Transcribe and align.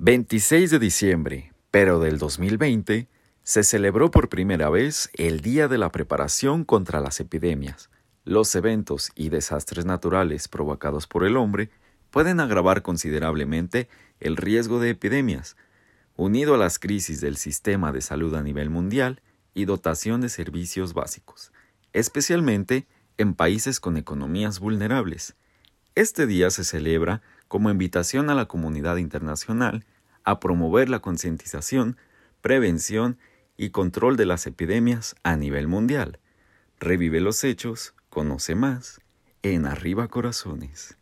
26 0.00 0.70
de 0.70 0.78
diciembre, 0.78 1.52
pero 1.72 1.98
del 1.98 2.18
2020, 2.18 3.08
se 3.42 3.64
celebró 3.64 4.12
por 4.12 4.28
primera 4.28 4.70
vez 4.70 5.10
el 5.14 5.40
Día 5.40 5.66
de 5.66 5.76
la 5.76 5.90
Preparación 5.90 6.64
contra 6.64 7.00
las 7.00 7.18
Epidemias. 7.18 7.90
Los 8.24 8.54
eventos 8.54 9.10
y 9.16 9.30
desastres 9.30 9.86
naturales 9.86 10.46
provocados 10.46 11.08
por 11.08 11.24
el 11.24 11.36
hombre 11.36 11.70
pueden 12.12 12.38
agravar 12.38 12.82
considerablemente 12.82 13.88
el 14.20 14.36
riesgo 14.36 14.78
de 14.78 14.90
epidemias, 14.90 15.56
unido 16.14 16.54
a 16.54 16.58
las 16.58 16.78
crisis 16.78 17.20
del 17.20 17.36
sistema 17.36 17.90
de 17.90 18.00
salud 18.00 18.36
a 18.36 18.42
nivel 18.44 18.70
mundial 18.70 19.20
y 19.52 19.64
dotación 19.64 20.20
de 20.20 20.28
servicios 20.28 20.94
básicos, 20.94 21.50
especialmente 21.92 22.86
en 23.16 23.34
países 23.34 23.80
con 23.80 23.96
economías 23.96 24.60
vulnerables. 24.60 25.34
Este 25.96 26.28
día 26.28 26.50
se 26.50 26.62
celebra 26.62 27.20
como 27.48 27.70
invitación 27.70 28.30
a 28.30 28.34
la 28.34 28.46
comunidad 28.46 28.98
internacional 28.98 29.84
a 30.24 30.40
promover 30.40 30.88
la 30.88 31.00
concientización, 31.00 31.96
prevención 32.42 33.18
y 33.56 33.70
control 33.70 34.16
de 34.16 34.26
las 34.26 34.46
epidemias 34.46 35.16
a 35.22 35.36
nivel 35.36 35.66
mundial. 35.66 36.20
Revive 36.78 37.20
los 37.20 37.42
hechos, 37.44 37.94
conoce 38.10 38.54
más 38.54 39.00
en 39.42 39.66
Arriba 39.66 40.08
Corazones. 40.08 40.98